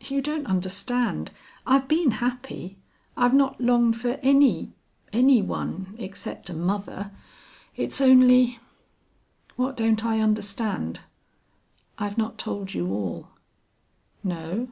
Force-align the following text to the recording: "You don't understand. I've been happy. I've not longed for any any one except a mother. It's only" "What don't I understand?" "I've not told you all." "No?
"You 0.00 0.22
don't 0.22 0.46
understand. 0.46 1.32
I've 1.66 1.86
been 1.86 2.12
happy. 2.12 2.78
I've 3.14 3.34
not 3.34 3.60
longed 3.60 3.94
for 3.96 4.12
any 4.22 4.72
any 5.12 5.42
one 5.42 5.94
except 5.98 6.48
a 6.48 6.54
mother. 6.54 7.10
It's 7.76 8.00
only" 8.00 8.58
"What 9.56 9.76
don't 9.76 10.02
I 10.02 10.20
understand?" 10.20 11.00
"I've 11.98 12.16
not 12.16 12.38
told 12.38 12.72
you 12.72 12.90
all." 12.90 13.28
"No? 14.24 14.68